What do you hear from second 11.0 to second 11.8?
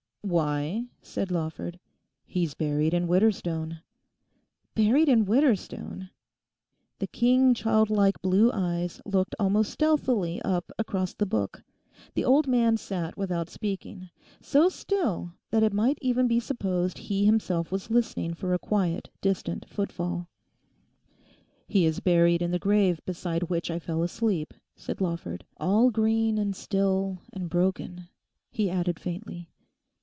the book;